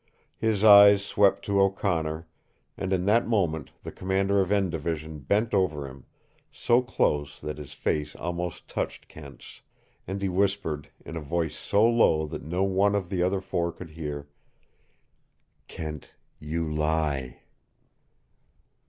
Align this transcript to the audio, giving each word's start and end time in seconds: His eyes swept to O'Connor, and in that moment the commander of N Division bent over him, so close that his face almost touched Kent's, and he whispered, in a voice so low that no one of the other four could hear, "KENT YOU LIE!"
His 0.39 0.63
eyes 0.63 1.05
swept 1.05 1.45
to 1.45 1.61
O'Connor, 1.61 2.25
and 2.75 2.91
in 2.91 3.05
that 3.05 3.27
moment 3.27 3.69
the 3.83 3.91
commander 3.91 4.41
of 4.41 4.51
N 4.51 4.71
Division 4.71 5.19
bent 5.19 5.53
over 5.53 5.87
him, 5.87 6.05
so 6.51 6.81
close 6.81 7.39
that 7.39 7.59
his 7.59 7.73
face 7.73 8.15
almost 8.15 8.67
touched 8.67 9.07
Kent's, 9.07 9.61
and 10.07 10.19
he 10.19 10.27
whispered, 10.27 10.89
in 11.05 11.15
a 11.15 11.21
voice 11.21 11.55
so 11.55 11.87
low 11.87 12.25
that 12.25 12.41
no 12.41 12.63
one 12.63 12.95
of 12.95 13.09
the 13.09 13.21
other 13.21 13.41
four 13.41 13.71
could 13.71 13.91
hear, 13.91 14.27
"KENT 15.67 16.15
YOU 16.39 16.67
LIE!" 16.73 17.41